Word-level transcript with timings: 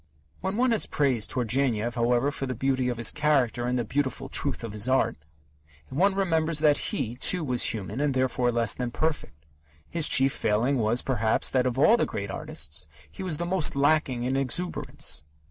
When 0.39 0.57
one 0.57 0.71
has 0.71 0.87
praised 0.87 1.29
Turgenev, 1.29 1.93
however, 1.93 2.31
for 2.31 2.47
the 2.47 2.55
beauty 2.55 2.89
of 2.89 2.97
his 2.97 3.11
character 3.11 3.67
and 3.67 3.77
the 3.77 3.83
beautiful 3.83 4.29
truth 4.29 4.63
of 4.63 4.73
his 4.73 4.89
art, 4.89 5.15
one 5.89 6.15
remembers 6.15 6.57
that 6.57 6.79
he, 6.89 7.17
too, 7.17 7.43
was 7.43 7.65
human 7.65 8.01
and 8.01 8.15
therefore 8.15 8.49
less 8.51 8.73
than 8.73 8.89
perfect. 8.89 9.45
His 9.87 10.07
chief 10.09 10.33
failing 10.33 10.77
was, 10.79 11.03
perhaps, 11.03 11.51
that 11.51 11.67
of 11.67 11.77
all 11.77 11.97
the 11.97 12.07
great 12.07 12.31
artists, 12.31 12.87
he 13.11 13.21
was 13.21 13.37
the 13.37 13.45
most 13.45 13.75
lacking 13.75 14.23
in 14.23 14.35
exuberance. 14.35 15.23